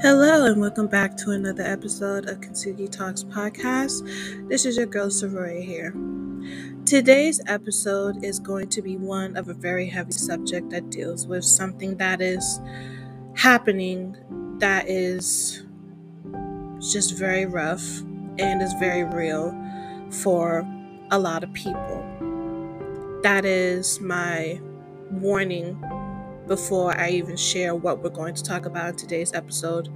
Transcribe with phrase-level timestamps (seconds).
[0.00, 4.48] Hello, and welcome back to another episode of Kintsugi Talks podcast.
[4.48, 5.92] This is your girl Saroya here.
[6.86, 11.44] Today's episode is going to be one of a very heavy subject that deals with
[11.44, 12.60] something that is
[13.34, 14.16] happening
[14.60, 15.64] that is
[16.78, 17.98] just very rough
[18.38, 19.52] and is very real
[20.12, 20.64] for
[21.10, 22.06] a lot of people.
[23.24, 24.60] That is my
[25.10, 25.76] warning
[26.48, 29.88] before I even share what we're going to talk about in today's episode.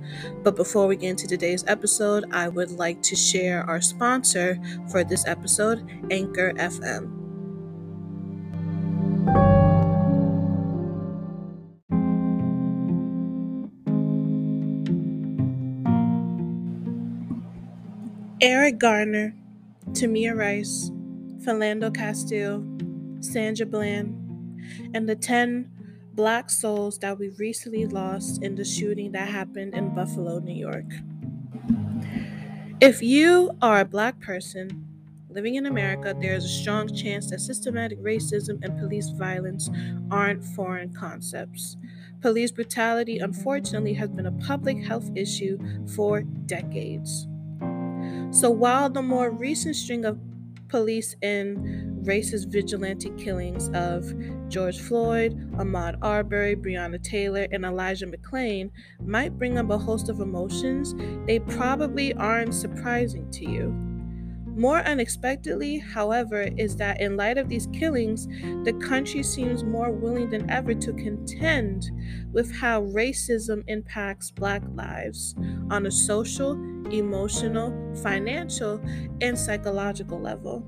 [0.43, 4.59] But before we get into today's episode, I would like to share our sponsor
[4.91, 7.19] for this episode, Anchor FM.
[18.43, 19.35] Eric Garner,
[19.93, 20.91] Tamir Rice,
[21.45, 22.65] Philando Castile,
[23.21, 24.19] Sandra Bland,
[24.95, 25.72] and the 10
[26.15, 30.87] black souls that we recently lost in the shooting that happened in Buffalo, New York.
[32.81, 34.89] If you are a black person
[35.31, 39.71] living in America, there is a strong chance that systematic racism and police violence
[40.11, 41.77] aren't foreign concepts.
[42.21, 45.59] Police brutality, unfortunately, has been a public health issue
[45.95, 47.27] for decades.
[48.31, 50.19] So, while the more recent string of
[50.73, 51.59] police and
[52.07, 54.11] racist vigilante killings of
[54.49, 58.71] George Floyd, Ahmaud Arbery, Breonna Taylor, and Elijah McClain
[59.05, 60.95] might bring up a host of emotions,
[61.27, 63.92] they probably aren't surprising to you.
[64.55, 68.27] More unexpectedly, however, is that in light of these killings,
[68.65, 71.91] the country seems more willing than ever to contend
[72.33, 75.35] with how racism impacts Black lives
[75.71, 76.53] on a social,
[76.93, 77.73] emotional,
[78.03, 78.81] financial,
[79.23, 80.63] and psychological level.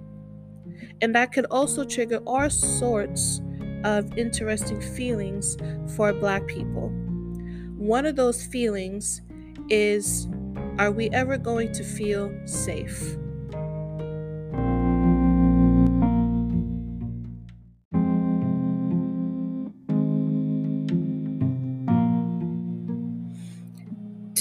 [1.02, 3.42] And that could also trigger all sorts
[3.84, 5.58] of interesting feelings
[5.94, 6.88] for Black people.
[7.76, 9.20] One of those feelings
[9.68, 10.26] is
[10.78, 13.16] Are we ever going to feel safe?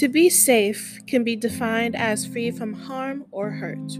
[0.04, 3.98] To be safe can be defined as free from harm or hurt.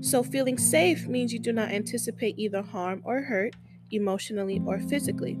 [0.00, 3.56] So, feeling safe means you do not anticipate either harm or hurt,
[3.90, 5.36] emotionally or physically.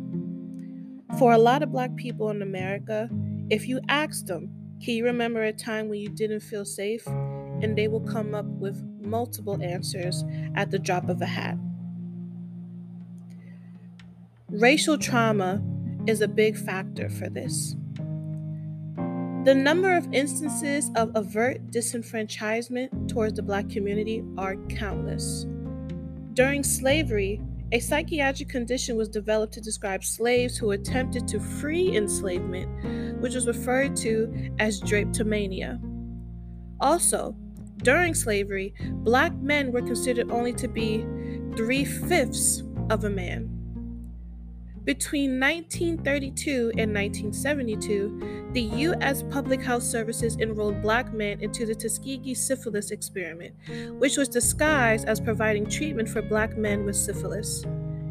[1.16, 3.08] For a lot of Black people in America,
[3.50, 4.50] if you ask them,
[4.82, 7.06] Can you remember a time when you didn't feel safe?
[7.06, 10.24] and they will come up with multiple answers
[10.56, 11.56] at the drop of a hat.
[14.48, 15.62] Racial trauma
[16.08, 17.76] is a big factor for this.
[19.44, 25.46] The number of instances of overt disenfranchisement towards the Black community are countless.
[26.34, 27.40] During slavery,
[27.72, 33.46] a psychiatric condition was developed to describe slaves who attempted to free enslavement, which was
[33.46, 35.80] referred to as drapetomania.
[36.80, 37.34] Also,
[37.78, 38.74] during slavery,
[39.04, 41.06] black men were considered only to be
[41.56, 43.57] three fifths of a man.
[44.88, 49.22] Between 1932 and 1972, the U.S.
[49.28, 53.54] Public Health Services enrolled black men into the Tuskegee syphilis experiment,
[53.98, 57.66] which was disguised as providing treatment for black men with syphilis.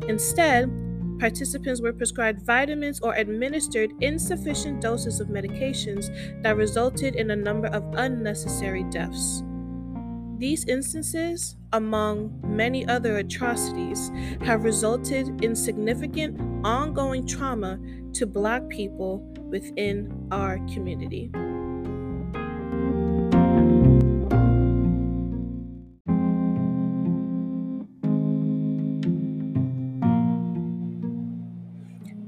[0.07, 0.69] Instead,
[1.17, 6.13] participants were prescribed vitamins or administered insufficient doses of medications
[6.43, 9.41] that resulted in a number of unnecessary deaths.
[10.37, 14.11] These instances, among many other atrocities,
[14.41, 17.79] have resulted in significant ongoing trauma
[18.13, 21.31] to Black people within our community.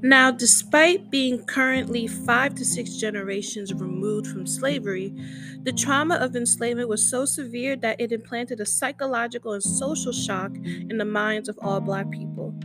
[0.09, 5.13] Now, despite being currently five to six generations removed from slavery,
[5.61, 10.55] the trauma of enslavement was so severe that it implanted a psychological and social shock
[10.65, 12.55] in the minds of all Black people.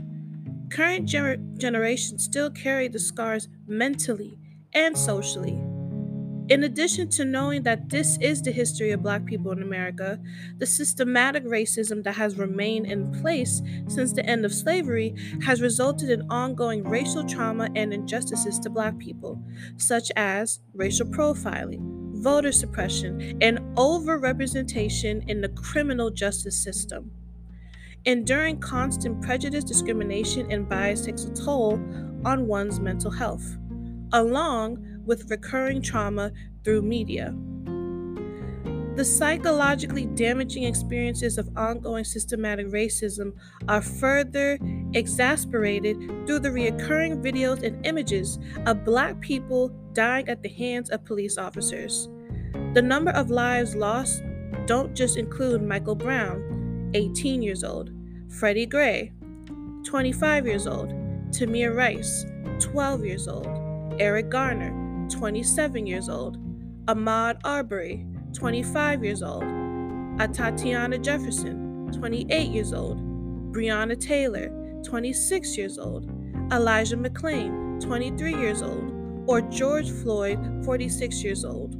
[0.70, 1.06] Current
[1.58, 4.38] generations still carry the scars mentally
[4.73, 5.63] and socially.
[6.50, 10.20] In addition to knowing that this is the history of Black people in America,
[10.58, 16.11] the systematic racism that has remained in place since the end of slavery has resulted
[16.11, 19.43] in ongoing racial trauma and injustices to Black people,
[19.79, 21.81] such as racial profiling,
[22.23, 27.11] voter suppression, and overrepresentation in the criminal justice system.
[28.05, 31.81] Enduring constant prejudice, discrimination, and bias takes a toll
[32.26, 33.56] on one's mental health,
[34.12, 36.32] along with recurring trauma
[36.64, 37.34] through media.
[38.96, 43.32] The psychologically damaging experiences of ongoing systematic racism
[43.68, 44.56] are further
[44.92, 51.04] exasperated through the recurring videos and images of Black people dying at the hands of
[51.04, 52.08] police officers.
[52.74, 54.22] The number of lives lost
[54.66, 57.90] don't just include Michael Brown, 18 years old,
[58.30, 59.12] Freddie Gray,
[59.84, 60.90] 25 years old,
[61.30, 62.26] Tamir Rice,
[62.60, 63.48] 12 years old,
[63.98, 66.38] Eric Garner, 27 years old,
[66.86, 69.42] Ahmaud Arbery, 25 years old,
[70.18, 72.98] Atatiana Jefferson, 28 years old,
[73.52, 74.50] Breonna Taylor,
[74.84, 76.10] 26 years old,
[76.52, 78.92] Elijah McClain, 23 years old,
[79.26, 81.76] or George Floyd, 46 years old.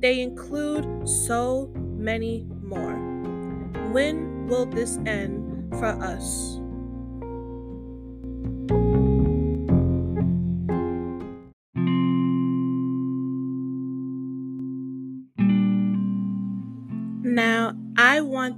[0.00, 2.96] They include so many more.
[3.92, 6.61] When will this end for us?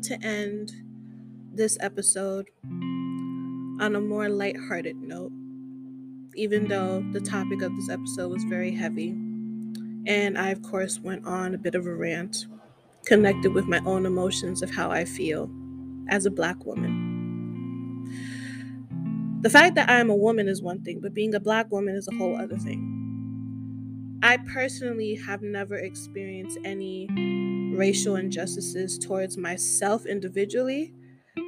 [0.04, 0.72] To end
[1.52, 5.32] this episode on a more lighthearted note,
[6.34, 9.10] even though the topic of this episode was very heavy.
[10.06, 12.46] And I, of course, went on a bit of a rant,
[13.06, 15.50] connected with my own emotions of how I feel
[16.08, 18.10] as a Black woman.
[19.40, 21.94] The fact that I am a woman is one thing, but being a Black woman
[21.94, 24.18] is a whole other thing.
[24.22, 27.08] I personally have never experienced any
[27.76, 30.94] racial injustices towards myself individually,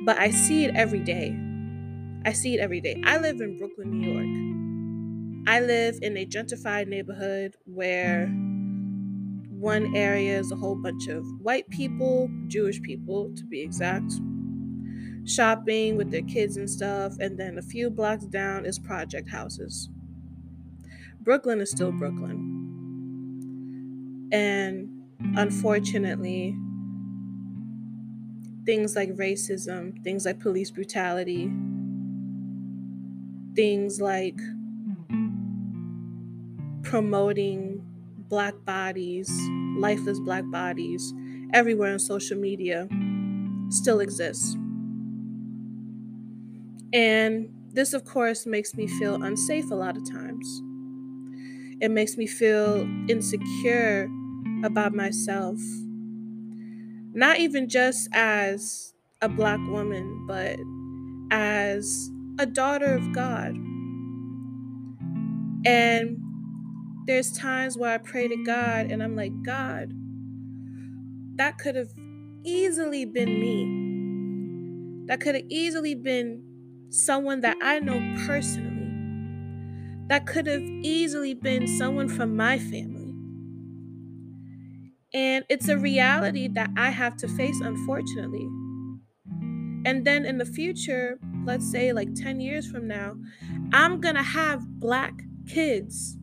[0.05, 1.37] but I see it every day.
[2.25, 3.00] I see it every day.
[3.05, 4.58] I live in Brooklyn, New York.
[5.49, 8.26] I live in a gentrified neighborhood where
[9.50, 14.12] one area is a whole bunch of white people, Jewish people to be exact,
[15.25, 19.88] shopping with their kids and stuff, and then a few blocks down is project houses.
[21.20, 22.55] Brooklyn is still Brooklyn.
[24.32, 26.57] And unfortunately,
[28.65, 31.51] things like racism, things like police brutality,
[33.55, 34.39] things like
[36.83, 37.83] promoting
[38.29, 39.29] black bodies,
[39.77, 41.13] lifeless black bodies,
[41.53, 42.89] everywhere on social media
[43.71, 44.57] still exists.
[46.93, 50.63] And this, of course, makes me feel unsafe a lot of times.
[51.81, 54.09] It makes me feel insecure
[54.67, 55.59] about myself.
[57.15, 60.59] Not even just as a black woman, but
[61.31, 63.57] as a daughter of God.
[65.67, 66.19] And
[67.07, 69.93] there's times where I pray to God and I'm like, God,
[71.37, 71.93] that could have
[72.45, 73.95] easily been me.
[75.07, 76.43] That could have easily been
[76.91, 79.11] someone that I know personally.
[80.09, 82.95] That could have easily been someone from my family.
[85.17, 88.47] And it's a reality that I have to face, unfortunately.
[89.87, 93.15] And then in the future, let's say like 10 years from now,
[93.73, 96.19] I'm going to have black kids.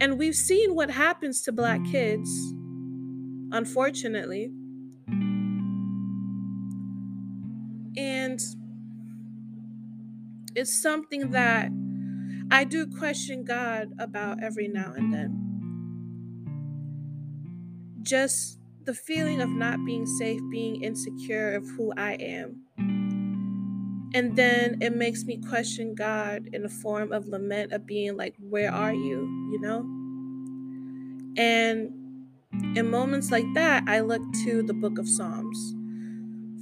[0.00, 2.28] And we've seen what happens to black kids,
[3.52, 4.50] unfortunately.
[7.96, 8.40] And
[10.56, 11.70] it's something that
[12.50, 15.45] I do question God about every now and then.
[18.06, 22.62] Just the feeling of not being safe, being insecure of who I am.
[24.14, 28.36] And then it makes me question God in the form of lament of being like,
[28.38, 29.50] Where are you?
[29.52, 29.78] You know?
[31.36, 31.92] And
[32.76, 35.74] in moments like that, I look to the book of Psalms.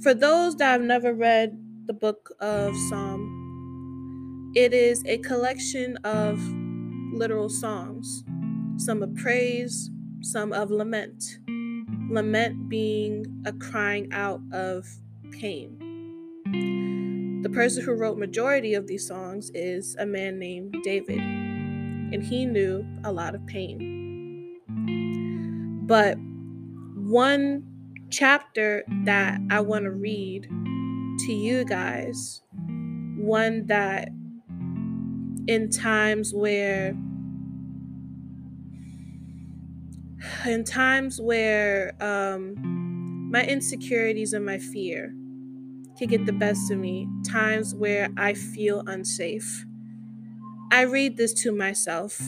[0.01, 6.41] For those that have never read the book of Psalm, it is a collection of
[7.13, 8.23] literal songs,
[8.77, 9.91] some of praise,
[10.25, 11.37] some of lament
[12.09, 14.87] lament being a crying out of
[15.31, 15.77] pain.
[17.43, 22.45] The person who wrote majority of these songs is a man named David, and he
[22.45, 24.59] knew a lot of pain.
[25.85, 26.17] But
[26.95, 27.63] one
[28.09, 32.41] chapter that I want to read to you guys,
[33.17, 34.09] one that
[35.47, 36.95] in times where
[40.45, 45.13] in times where um, my insecurities and my fear
[45.97, 49.65] can get the best of me, times where I feel unsafe,
[50.71, 52.19] I read this to myself.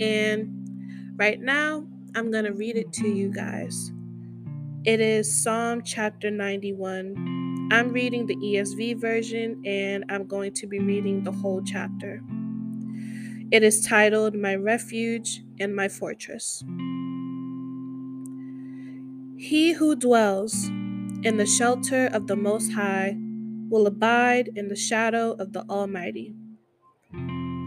[0.00, 3.92] And right now, I'm going to read it to you guys.
[4.84, 7.68] It is Psalm chapter 91.
[7.70, 12.22] I'm reading the ESV version and I'm going to be reading the whole chapter.
[13.50, 16.64] It is titled My Refuge and My Fortress.
[19.40, 20.66] He who dwells
[21.22, 23.16] in the shelter of the Most High
[23.68, 26.34] will abide in the shadow of the Almighty.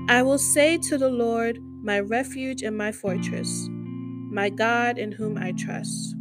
[0.10, 5.38] I will say to the Lord, my refuge and my fortress, my God in whom
[5.38, 6.14] I trust.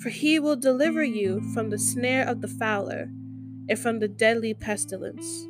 [0.00, 3.10] For he will deliver you from the snare of the fowler
[3.68, 5.48] and from the deadly pestilence.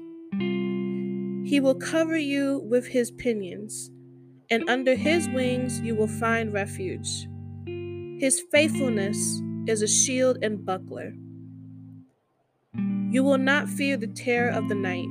[1.46, 3.90] He will cover you with his pinions,
[4.50, 7.26] and under his wings you will find refuge.
[8.24, 11.12] His faithfulness is a shield and buckler.
[13.10, 15.08] You will not fear the terror of the night,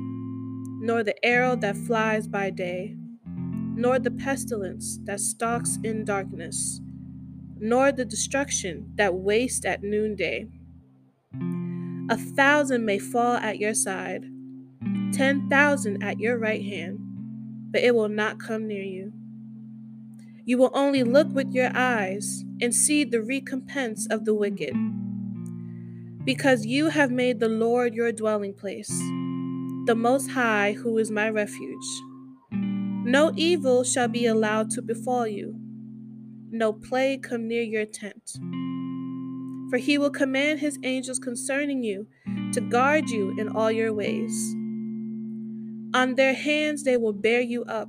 [0.80, 6.80] nor the arrow that flies by day, nor the pestilence that stalks in darkness,
[7.60, 10.48] nor the destruction that wastes at noonday.
[12.10, 14.24] A thousand may fall at your side,
[15.12, 16.98] ten thousand at your right hand,
[17.70, 19.12] but it will not come near you.
[20.46, 24.74] You will only look with your eyes and see the recompense of the wicked
[26.24, 28.88] because you have made the Lord your dwelling place,
[29.86, 31.84] the Most High, who is my refuge.
[32.50, 35.60] No evil shall be allowed to befall you,
[36.50, 38.38] no plague come near your tent.
[39.70, 42.06] For he will command his angels concerning you
[42.52, 44.54] to guard you in all your ways.
[45.94, 47.88] On their hands they will bear you up,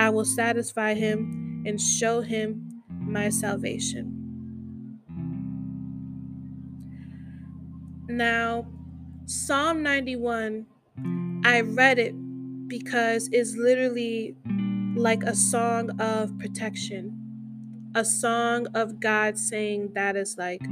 [0.00, 4.98] I will satisfy him and show him my salvation.
[8.08, 8.66] Now,
[9.26, 10.64] Psalm 91,
[11.44, 12.14] I read it
[12.66, 14.34] because it's literally
[14.96, 20.62] like a song of protection, a song of God saying that is like,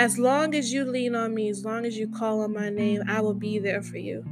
[0.00, 3.04] as long as you lean on me, as long as you call on my name,
[3.06, 4.24] I will be there for you.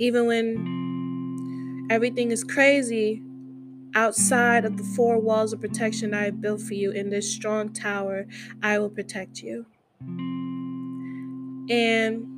[0.00, 0.81] Even when
[1.90, 3.22] everything is crazy
[3.94, 7.72] outside of the four walls of protection I have built for you in this strong
[7.72, 8.26] tower,
[8.62, 9.66] I will protect you.
[11.70, 12.28] And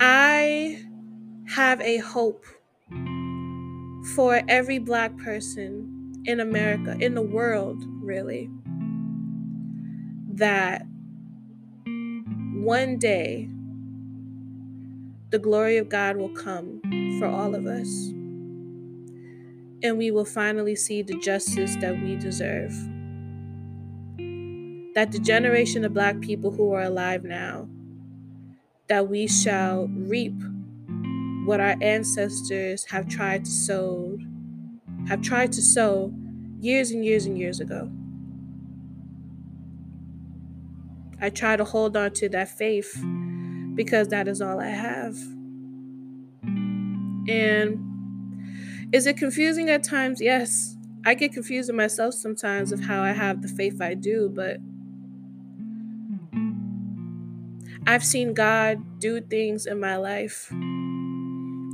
[0.00, 0.84] I
[1.48, 2.44] have a hope
[4.14, 8.50] for every black person in America, in the world, really,
[10.34, 10.82] that
[12.54, 13.48] one day
[15.30, 16.80] the glory of God will come
[17.18, 18.10] for all of us
[19.82, 22.72] and we will finally see the justice that we deserve.
[24.94, 27.68] That the generation of black people who are alive now,
[28.88, 30.34] that we shall reap
[31.46, 34.18] what our ancestors have tried to sow,
[35.08, 36.12] have tried to sow
[36.60, 37.90] years and years and years ago.
[41.20, 43.02] I try to hold on to that faith
[43.80, 45.16] because that is all I have.
[47.26, 47.78] And
[48.92, 50.20] is it confusing at times?
[50.20, 50.76] Yes.
[51.06, 54.58] I get confused in myself sometimes of how I have the faith I do, but
[57.86, 60.48] I've seen God do things in my life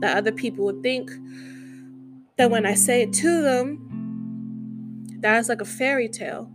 [0.01, 1.11] that other people would think
[2.37, 6.53] that when I say it to them, that's like a fairy tale.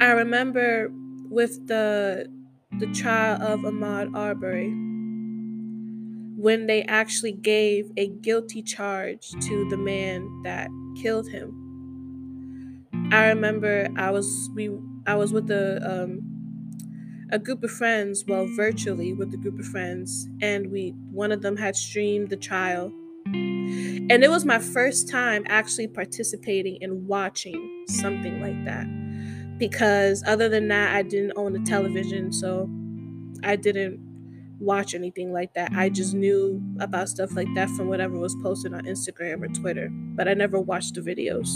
[0.00, 0.90] I remember
[1.28, 2.32] with the
[2.78, 4.70] the trial of Ahmaud Arbery
[6.36, 10.68] when they actually gave a guilty charge to the man that
[11.00, 11.72] killed him.
[13.12, 14.70] I remember I was we
[15.06, 16.20] I was with a um,
[17.30, 21.42] a group of friends, well, virtually with a group of friends, and we one of
[21.42, 22.92] them had streamed the trial,
[23.26, 28.86] and it was my first time actually participating in watching something like that,
[29.58, 32.68] because other than that, I didn't own a television, so
[33.42, 34.00] I didn't
[34.58, 35.72] watch anything like that.
[35.74, 39.88] I just knew about stuff like that from whatever was posted on Instagram or Twitter,
[39.92, 41.48] but I never watched the videos.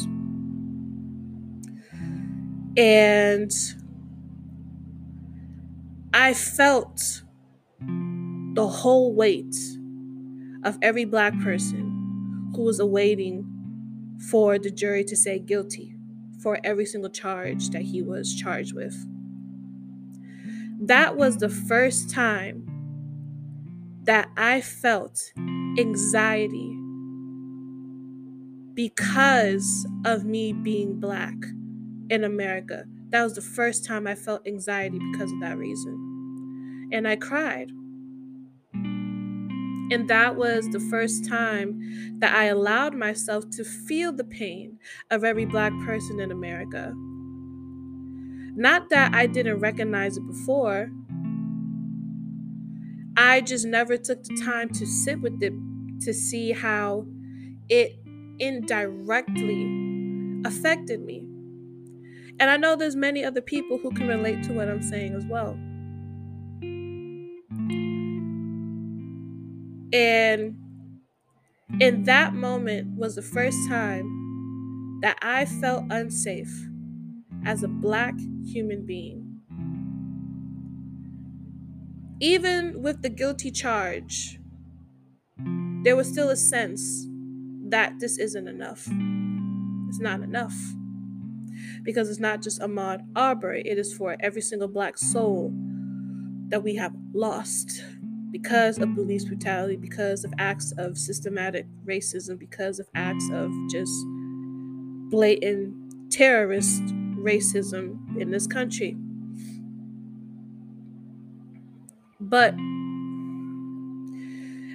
[2.77, 3.51] And
[6.13, 7.23] I felt
[8.55, 9.55] the whole weight
[10.65, 13.47] of every black person who was awaiting
[14.31, 15.95] for the jury to say guilty
[16.43, 18.97] for every single charge that he was charged with.
[20.81, 22.83] That was the first time
[24.05, 25.33] that I felt
[25.79, 26.77] anxiety
[28.75, 31.35] because of me being black
[32.11, 32.85] in America.
[33.11, 36.15] That was the first time I felt anxiety because of that reason.
[36.93, 37.73] and I cried.
[39.91, 44.79] And that was the first time that I allowed myself to feel the pain
[45.11, 46.93] of every Black person in America.
[48.55, 50.91] Not that I didn't recognize it before,
[53.17, 55.53] I just never took the time to sit with it
[56.03, 57.07] to see how
[57.69, 57.99] it
[58.39, 61.27] indirectly affected me.
[62.41, 65.27] And I know there's many other people who can relate to what I'm saying as
[65.27, 65.59] well.
[69.93, 70.57] And
[71.81, 76.67] in that moment was the first time that I felt unsafe
[77.45, 78.15] as a black
[78.45, 79.43] human being.
[82.21, 84.39] Even with the guilty charge,
[85.85, 87.07] there was still a sense
[87.69, 88.89] that this isn't enough.
[89.89, 90.55] It's not enough.
[91.83, 95.53] Because it's not just Ahmaud Arbery, it is for every single black soul
[96.49, 97.83] that we have lost
[98.31, 103.93] because of police brutality, because of acts of systematic racism, because of acts of just
[105.11, 106.83] blatant terrorist
[107.17, 108.97] racism in this country.
[112.21, 112.55] But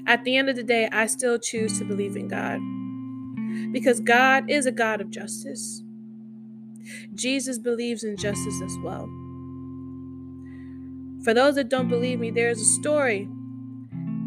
[0.07, 2.59] at the end of the day, I still choose to believe in God
[3.71, 5.83] because God is a God of justice.
[7.13, 9.07] Jesus believes in justice as well.
[11.23, 13.29] For those that don't believe me, there's a story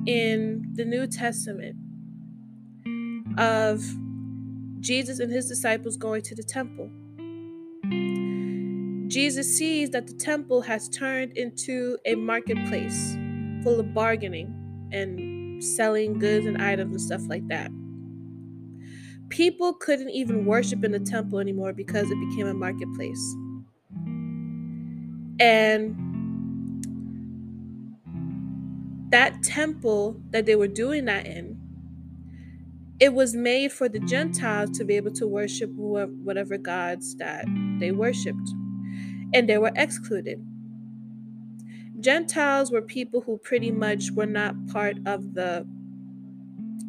[0.07, 1.77] in the New Testament
[3.39, 3.85] of
[4.81, 6.91] Jesus and his disciples going to the temple.
[9.09, 13.17] Jesus sees that the temple has turned into a marketplace
[13.63, 14.55] full of bargaining
[14.93, 17.71] and selling goods and items and stuff like that.
[19.29, 23.35] People couldn't even worship in the temple anymore because it became a marketplace.
[25.41, 26.06] And
[29.11, 31.61] that temple that they were doing that in,
[32.99, 37.45] it was made for the Gentiles to be able to worship whatever gods that
[37.79, 38.51] they worshiped,
[39.35, 40.45] and they were excluded.
[42.01, 45.67] Gentiles were people who pretty much were not part of the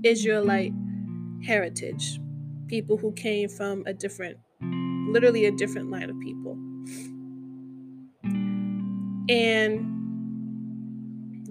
[0.03, 0.73] Israelite
[1.45, 2.19] heritage,
[2.67, 6.57] people who came from a different, literally a different line of people.
[9.29, 9.96] And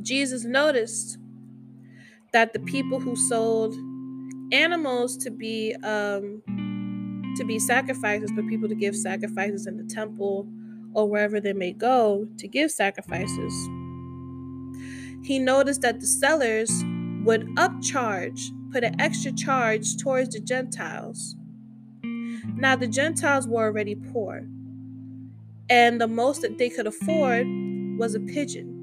[0.06, 1.18] Jesus noticed
[2.32, 3.74] that the people who sold
[4.52, 6.42] animals to be um,
[7.36, 10.48] to be sacrifices, but people to give sacrifices in the temple
[10.94, 13.52] or wherever they may go to give sacrifices.
[15.24, 16.70] He noticed that the sellers
[17.24, 18.40] would upcharge,
[18.72, 21.34] put an extra charge towards the Gentiles.
[22.44, 24.46] Now, the Gentiles were already poor,
[25.68, 27.46] and the most that they could afford
[27.98, 28.75] was a pigeon.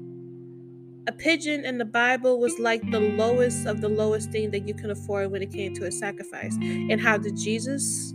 [1.06, 4.74] A pigeon in the Bible was like the lowest of the lowest thing that you
[4.74, 6.56] can afford when it came to a sacrifice.
[6.56, 8.14] And how did Jesus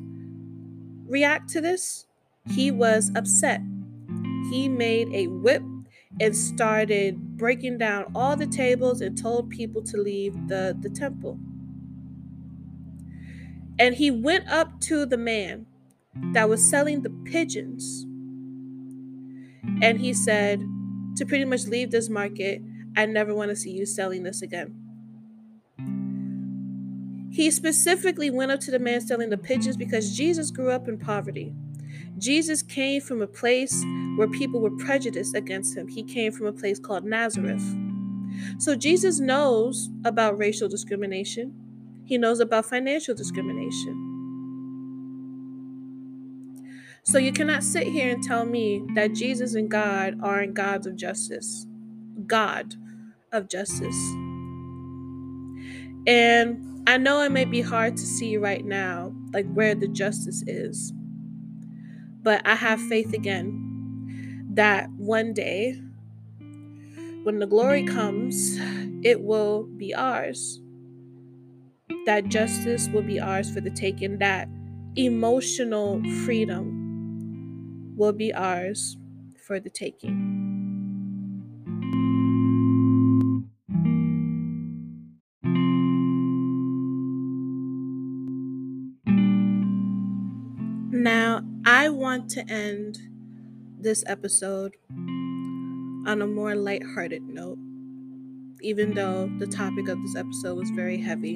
[1.06, 2.08] react to this?
[2.50, 3.62] He was upset.
[4.50, 5.62] He made a whip
[6.20, 11.40] and started breaking down all the tables and told people to leave the, the temple.
[13.78, 15.68] And he went up to the man
[16.34, 18.06] that was selling the pigeons
[19.82, 20.62] and he said
[21.16, 22.62] to pretty much leave this market
[23.00, 24.76] I never want to see you selling this again.
[27.32, 30.98] He specifically went up to the man selling the pigeons because Jesus grew up in
[30.98, 31.54] poverty.
[32.18, 33.86] Jesus came from a place
[34.18, 35.88] where people were prejudiced against him.
[35.88, 37.64] He came from a place called Nazareth.
[38.58, 41.54] So Jesus knows about racial discrimination,
[42.04, 44.08] he knows about financial discrimination.
[47.04, 50.98] So you cannot sit here and tell me that Jesus and God aren't gods of
[50.98, 51.66] justice.
[52.28, 52.76] God
[53.32, 53.98] of justice.
[56.08, 60.44] And I know it may be hard to see right now, like where the justice
[60.48, 60.94] is.
[62.08, 63.78] But I have faith again
[64.54, 65.82] that one day,
[67.24, 68.58] when the glory comes,
[69.06, 70.62] it will be ours.
[72.06, 74.50] That justice will be ours for the taking, that
[74.96, 76.94] emotional freedom
[77.98, 78.98] will be ours
[79.46, 80.38] for the taking.
[92.30, 93.00] To end
[93.80, 97.58] this episode on a more lighthearted note,
[98.62, 101.36] even though the topic of this episode was very heavy.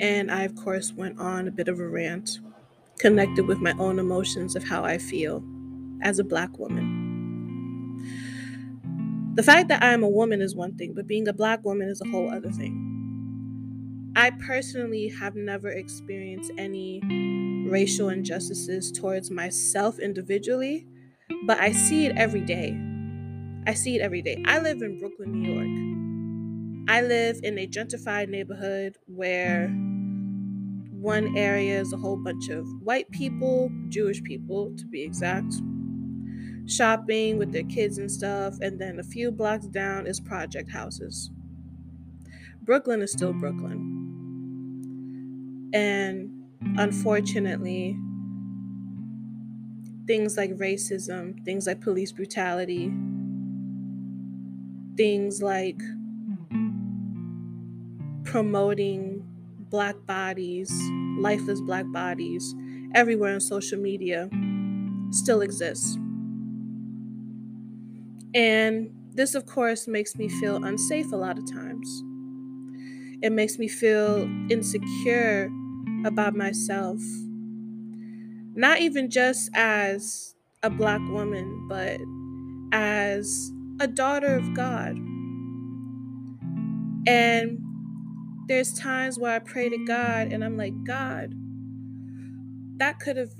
[0.00, 2.40] And I, of course, went on a bit of a rant,
[2.98, 5.42] connected with my own emotions of how I feel
[6.02, 7.06] as a Black woman.
[9.36, 12.00] The fact that I'm a woman is one thing, but being a black woman is
[12.00, 14.12] a whole other thing.
[14.16, 17.02] I personally have never experienced any
[17.70, 20.86] racial injustices towards myself individually,
[21.46, 22.78] but I see it every day.
[23.66, 24.42] I see it every day.
[24.46, 25.98] I live in Brooklyn, New York.
[26.88, 29.68] I live in a gentrified neighborhood where
[30.90, 35.54] one area is a whole bunch of white people, Jewish people to be exact,
[36.66, 41.30] shopping with their kids and stuff, and then a few blocks down is project houses.
[42.62, 44.02] Brooklyn is still Brooklyn.
[45.72, 47.96] And unfortunately,
[50.06, 52.92] things like racism, things like police brutality,
[54.96, 55.80] things like
[58.24, 59.24] promoting
[59.70, 60.70] black bodies,
[61.18, 62.54] lifeless black bodies,
[62.94, 64.28] everywhere on social media
[65.10, 65.96] still exists.
[68.34, 72.02] And this, of course, makes me feel unsafe a lot of times.
[73.22, 75.48] It makes me feel insecure
[76.06, 77.00] about myself.
[78.54, 82.00] Not even just as a black woman, but
[82.72, 84.96] as a daughter of God.
[87.06, 87.60] And
[88.48, 91.34] there's times where I pray to God and I'm like, God,
[92.78, 93.34] that could have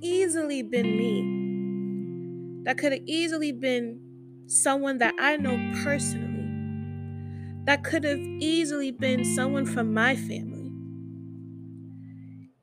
[0.00, 2.64] easily been me.
[2.64, 4.00] That could have easily been
[4.46, 6.66] someone that I know personally.
[7.64, 10.51] That could have easily been someone from my family.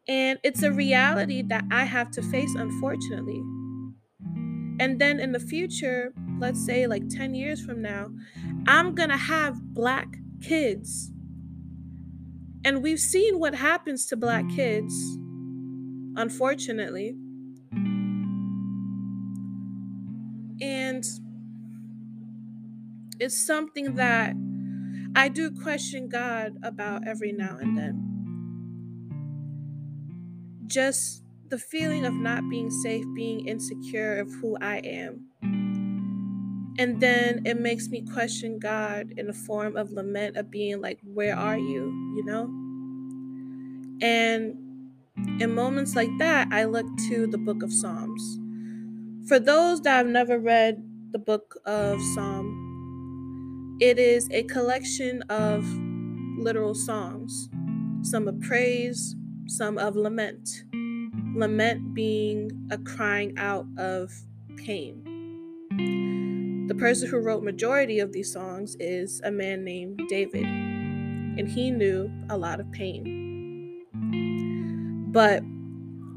[0.10, 3.44] And it's a reality that I have to face, unfortunately.
[4.80, 8.10] And then in the future, let's say like 10 years from now,
[8.68, 10.08] I'm going to have black
[10.42, 11.12] kids.
[12.66, 14.96] And we've seen what happens to black kids,
[16.16, 17.16] unfortunately.
[20.60, 21.04] And
[23.20, 24.34] it's something that
[25.16, 28.09] I do question God about every now and then
[30.70, 35.26] just the feeling of not being safe, being insecure of who I am.
[36.78, 41.00] And then it makes me question God in a form of lament of being like,
[41.04, 42.14] Where are you?
[42.16, 42.44] You know?
[44.02, 44.56] And
[45.42, 48.40] in moments like that, I look to the book of Psalms.
[49.28, 55.66] For those that have never read the book of Psalm, it is a collection of
[56.38, 57.50] literal songs,
[58.04, 59.16] some of praise,
[59.50, 60.64] some of lament.
[61.36, 64.12] Lament being a crying out of
[64.58, 65.04] pain.
[66.68, 71.72] The person who wrote majority of these songs is a man named David, and he
[71.72, 73.86] knew a lot of pain.
[75.12, 75.42] But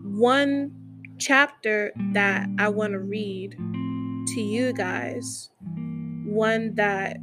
[0.04, 0.72] one
[1.18, 3.56] chapter that I want to read
[4.34, 5.50] to you guys,
[6.26, 7.16] one that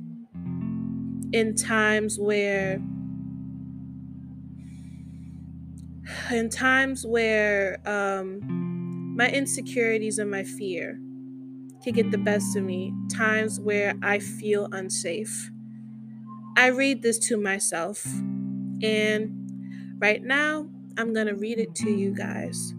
[1.32, 2.82] in times where
[6.32, 11.00] in times where um, my insecurities and my fear
[11.84, 15.52] can get the best of me, times where I feel unsafe,
[16.58, 18.06] I read this to myself.
[18.82, 22.74] And right now, I'm going to read it to you guys.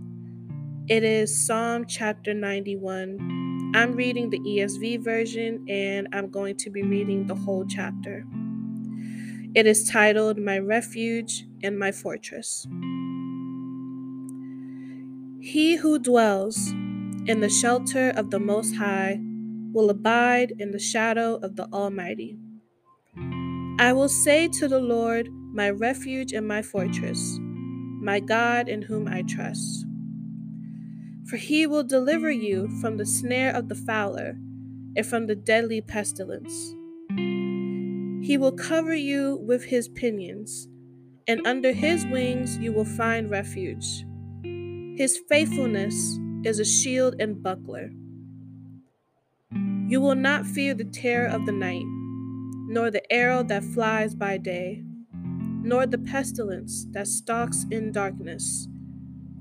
[0.89, 3.73] It is Psalm chapter 91.
[3.75, 8.25] I'm reading the ESV version and I'm going to be reading the whole chapter.
[9.55, 12.67] It is titled My Refuge and My Fortress.
[15.43, 16.69] He who dwells
[17.27, 19.19] in the shelter of the Most High
[19.73, 22.39] will abide in the shadow of the Almighty.
[23.79, 29.09] I will say to the Lord, my refuge and my fortress, my God in whom
[29.09, 29.87] I trust.
[31.27, 34.37] For he will deliver you from the snare of the fowler
[34.95, 36.75] and from the deadly pestilence.
[38.27, 40.69] He will cover you with his pinions,
[41.27, 44.05] and under his wings you will find refuge.
[45.01, 47.91] His faithfulness is a shield and buckler.
[49.89, 51.87] You will not fear the terror of the night,
[52.69, 54.85] nor the arrow that flies by day,
[55.15, 58.69] nor the pestilence that stalks in darkness,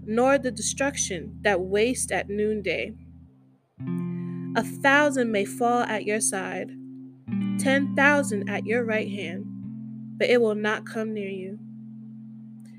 [0.06, 2.94] nor the destruction that wastes at noonday.
[4.56, 6.72] A thousand may fall at your side,
[7.60, 9.44] ten thousand at your right hand,
[10.18, 11.60] but it will not come near you.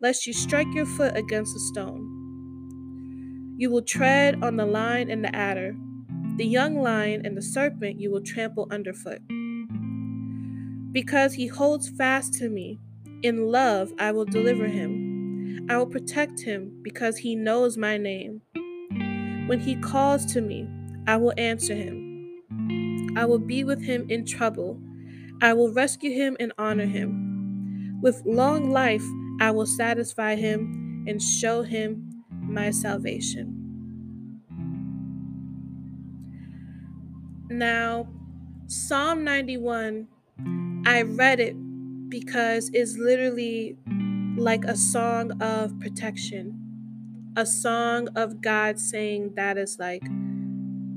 [0.00, 3.54] lest you strike your foot against a stone.
[3.58, 5.76] You will tread on the lion and the adder,
[6.36, 9.20] the young lion and the serpent you will trample underfoot.
[10.92, 12.80] Because he holds fast to me,
[13.22, 15.66] in love I will deliver him.
[15.68, 18.40] I will protect him because he knows my name.
[19.46, 20.66] When he calls to me,
[21.06, 23.12] I will answer him.
[23.16, 24.80] I will be with him in trouble.
[25.42, 27.98] I will rescue him and honor him.
[28.00, 29.04] With long life,
[29.40, 33.56] I will satisfy him and show him my salvation.
[37.48, 38.06] Now,
[38.66, 40.06] Psalm 91,
[40.86, 41.56] I read it
[42.08, 43.76] because it's literally
[44.36, 50.02] like a song of protection, a song of God saying that is like,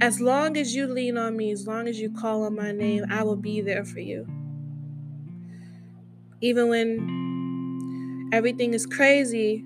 [0.01, 3.05] as long as you lean on me, as long as you call on my name,
[3.09, 4.27] I will be there for you.
[6.41, 7.22] Even when
[8.33, 9.63] everything is crazy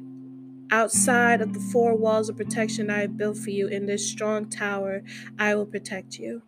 [0.72, 4.50] outside of the four walls of protection I have built for you in this strong
[4.50, 5.04] tower,
[5.40, 6.42] I will protect you.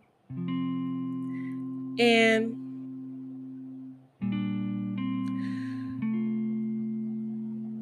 [1.98, 2.56] And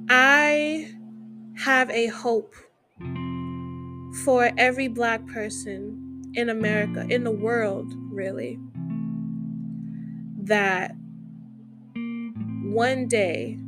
[0.09, 0.95] I
[1.57, 2.55] have a hope
[4.25, 8.59] for every Black person in America, in the world, really,
[10.45, 10.95] that
[12.63, 13.59] one day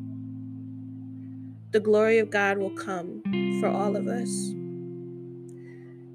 [1.72, 3.22] the glory of God will come
[3.60, 4.48] for all of us.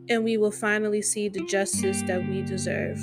[0.09, 2.97] And we will finally see the justice that we deserve.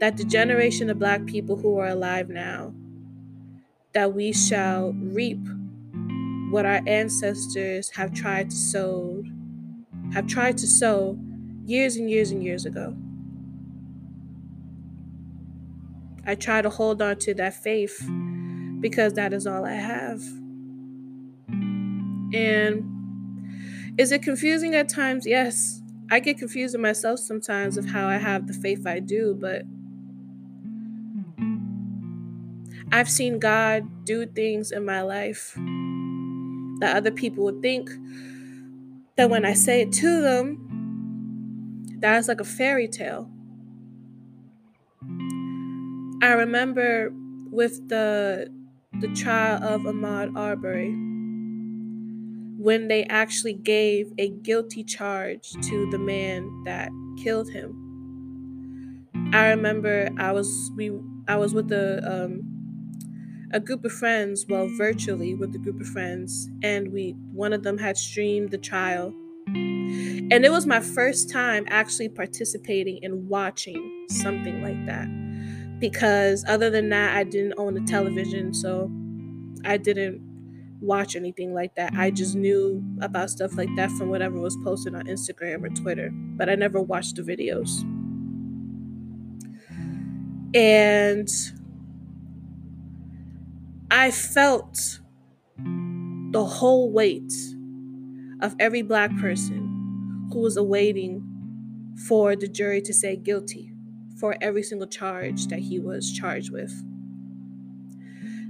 [0.00, 2.74] That the generation of Black people who are alive now,
[3.92, 5.38] that we shall reap
[6.50, 9.22] what our ancestors have tried to sow,
[10.12, 11.16] have tried to sow
[11.64, 12.96] years and years and years ago.
[16.26, 18.08] I try to hold on to that faith
[18.80, 20.22] because that is all I have.
[22.34, 22.90] And
[23.98, 25.26] is it confusing at times?
[25.26, 25.80] Yes.
[26.10, 29.62] I get confused in myself sometimes of how I have the faith I do, but
[32.92, 35.54] I've seen God do things in my life
[36.80, 37.90] that other people would think
[39.16, 43.30] that when I say it to them, that's like a fairy tale.
[46.22, 47.12] I remember
[47.50, 48.52] with the
[49.00, 50.94] the trial of Ahmaud Arbery
[52.56, 56.90] when they actually gave a guilty charge to the man that
[57.22, 57.80] killed him.
[59.32, 60.90] I remember I was we
[61.28, 62.42] I was with a um,
[63.52, 67.62] a group of friends, well, virtually with a group of friends, and we one of
[67.62, 69.14] them had streamed the trial.
[69.46, 75.08] And it was my first time actually participating in watching something like that.
[75.78, 78.90] Because other than that, I didn't own a television, so
[79.64, 80.22] I didn't
[80.80, 81.94] watch anything like that.
[81.94, 86.10] I just knew about stuff like that from whatever was posted on Instagram or Twitter,
[86.12, 87.70] but I never watched the videos.
[90.54, 91.28] And
[93.90, 95.00] I felt
[96.32, 97.32] the whole weight
[98.40, 101.22] of every black person who was awaiting
[102.08, 103.73] for the jury to say guilty
[104.24, 106.72] for every single charge that he was charged with.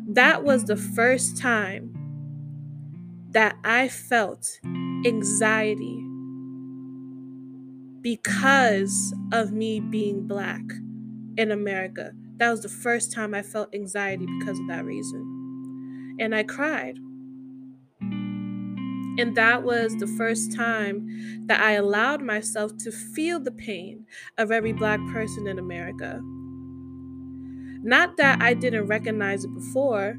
[0.07, 1.93] That was the first time
[3.31, 4.61] that I felt
[5.05, 5.99] anxiety
[8.03, 10.63] because of me being black
[11.37, 12.13] in America.
[12.37, 16.17] That was the first time I felt anxiety because of that reason.
[16.21, 17.01] And I cried.
[19.19, 24.07] And that was the first time that I allowed myself to feel the pain
[24.39, 26.21] of every Black person in America.
[27.83, 30.17] Not that I didn't recognize it before,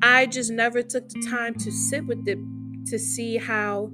[0.00, 2.38] I just never took the time to sit with it
[2.86, 3.90] to see how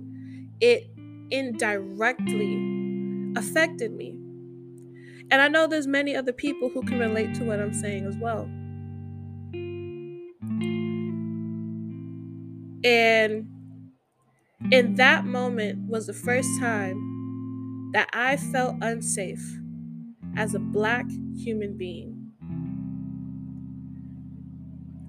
[0.61, 0.85] it
[1.31, 2.55] indirectly
[3.37, 4.17] affected me.
[5.31, 8.17] And I know there's many other people who can relate to what I'm saying as
[8.17, 8.49] well.
[12.85, 13.49] And
[14.73, 19.59] in that moment was the first time that I felt unsafe
[20.37, 22.33] as a black human being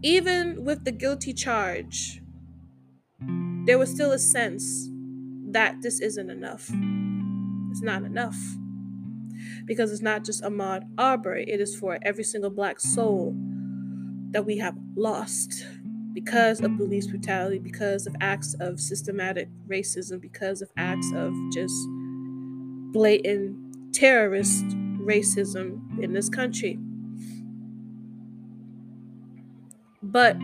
[0.01, 2.21] even with the guilty charge,
[3.65, 4.89] there was still a sense
[5.51, 6.69] that this isn't enough.
[7.71, 8.37] It's not enough.
[9.65, 13.35] Because it's not just Ahmaud Arbery, it is for every single black soul
[14.31, 15.65] that we have lost
[16.13, 21.75] because of police brutality, because of acts of systematic racism, because of acts of just
[22.91, 24.65] blatant terrorist
[24.99, 26.79] racism in this country.
[30.01, 30.35] But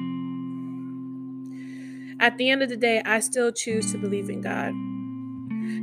[2.19, 4.73] at the end of the day, I still choose to believe in God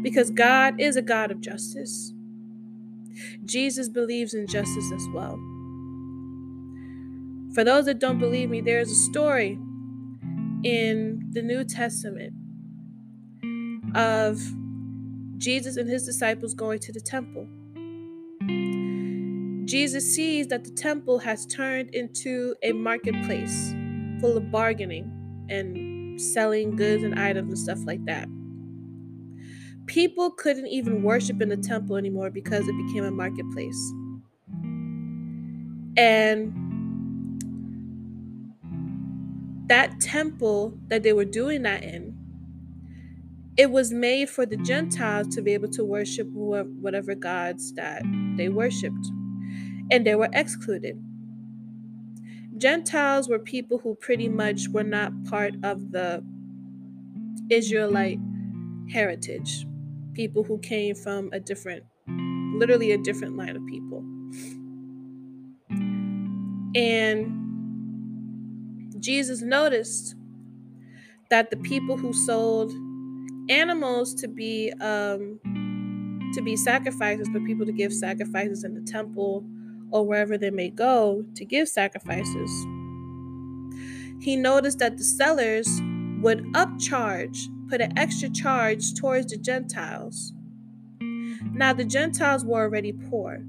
[0.03, 2.13] because God is a God of justice.
[3.45, 5.39] Jesus believes in justice as well.
[7.55, 9.59] For those that don't believe me, there's a story
[10.65, 12.33] in the New Testament
[13.95, 14.41] of
[15.39, 17.47] Jesus and his disciples going to the temple.
[19.65, 23.75] Jesus sees that the temple has turned into a marketplace
[24.21, 25.11] full of bargaining
[25.49, 28.29] and selling goods and items and stuff like that.
[29.87, 33.93] People couldn't even worship in the temple anymore because it became a marketplace.
[35.97, 36.62] And
[39.73, 42.15] that temple that they were doing that in,
[43.57, 48.03] it was made for the Gentiles to be able to worship whatever gods that
[48.37, 49.07] they worshiped.
[49.91, 51.03] And they were excluded.
[52.59, 56.23] Gentiles were people who pretty much were not part of the
[57.49, 58.19] Israelite
[58.91, 59.65] heritage,
[60.13, 61.85] people who came from a different,
[62.59, 64.05] literally a different line of people.
[66.75, 67.39] And
[69.03, 70.15] Jesus noticed
[71.31, 72.73] that the people who sold
[73.49, 75.41] animals to be um,
[76.35, 79.45] to be sacrifices for people to give sacrifices in the temple
[79.91, 82.51] or wherever they may go to give sacrifices.
[84.21, 85.69] He noticed that the sellers
[86.21, 87.39] would upcharge,
[87.69, 90.33] put an extra charge towards the Gentiles.
[91.53, 93.45] Now, the Gentiles were already poor,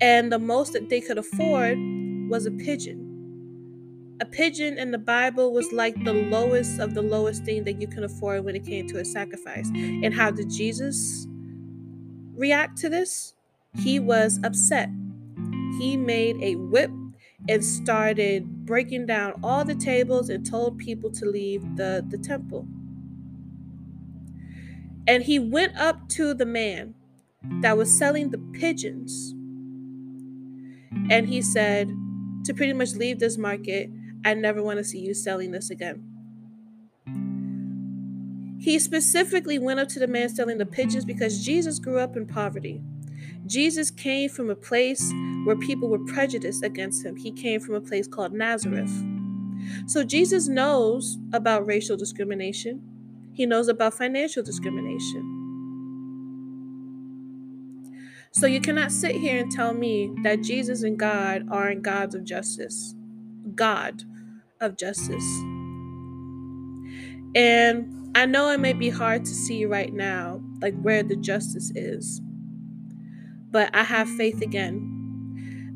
[0.00, 1.78] and the most that they could afford
[2.28, 3.05] was a pigeon.
[4.20, 7.86] A pigeon in the Bible was like the lowest of the lowest thing that you
[7.86, 9.68] can afford when it came to a sacrifice.
[9.74, 11.26] And how did Jesus
[12.34, 13.34] react to this?
[13.74, 14.88] He was upset
[15.78, 16.90] he made a whip
[17.48, 22.66] and started breaking down all the tables and told people to leave the, the temple.
[25.06, 26.94] And he went up to the man
[27.60, 29.32] that was selling the pigeons.
[31.10, 31.92] And he said,
[32.44, 33.90] to pretty much leave this market,
[34.26, 36.02] I never want to see you selling this again.
[38.58, 42.26] He specifically went up to the man selling the pigeons because Jesus grew up in
[42.26, 42.82] poverty.
[43.46, 45.12] Jesus came from a place
[45.44, 47.14] where people were prejudiced against him.
[47.14, 48.90] He came from a place called Nazareth.
[49.86, 52.82] So Jesus knows about racial discrimination,
[53.32, 55.34] he knows about financial discrimination.
[58.32, 62.24] So you cannot sit here and tell me that Jesus and God aren't gods of
[62.24, 62.96] justice.
[63.54, 64.02] God
[64.60, 65.26] of justice.
[67.34, 71.70] And I know it may be hard to see right now, like where the justice
[71.74, 72.20] is.
[73.50, 75.08] But I have faith again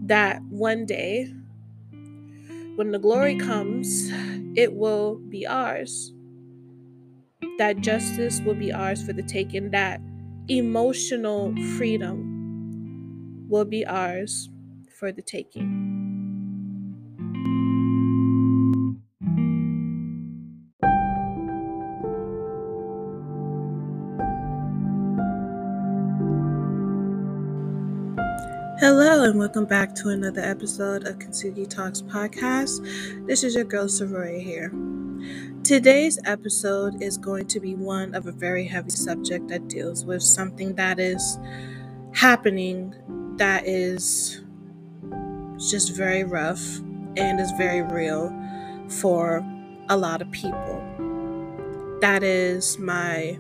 [0.06, 1.32] that one day,
[2.76, 4.10] when the glory comes,
[4.56, 6.12] it will be ours.
[7.58, 10.00] That justice will be ours for the taking, that
[10.48, 12.46] emotional freedom
[13.48, 14.50] will be ours
[14.98, 16.09] for the taking.
[28.80, 32.80] Hello, and welcome back to another episode of Kintsugi Talks podcast.
[33.26, 34.72] This is your girl Saroya here.
[35.62, 40.22] Today's episode is going to be one of a very heavy subject that deals with
[40.22, 41.38] something that is
[42.14, 42.94] happening
[43.36, 44.40] that is
[45.58, 46.78] just very rough
[47.18, 48.34] and is very real
[48.88, 49.44] for
[49.90, 50.82] a lot of people.
[52.00, 53.38] That is my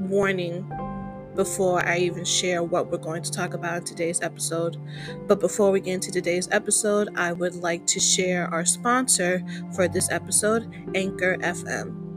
[0.00, 0.68] warning
[1.34, 4.76] before I even share what we're going to talk about in today's episode.
[5.26, 9.42] But before we get into today's episode, I would like to share our sponsor
[9.74, 12.09] for this episode, Anchor FM.